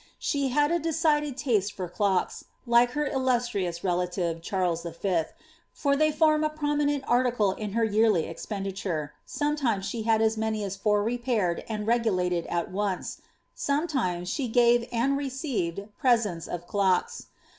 [0.15, 5.95] * She had a decided taste for clocks, like her illustrious relative, harles V.,' f'^r
[5.95, 10.75] they form a prominent article in her yearly expenditure; sometimes she had as many as
[10.75, 13.21] four repaired and rei^ulated at once;
[13.53, 17.27] sometimes she gave and received presents of clocks.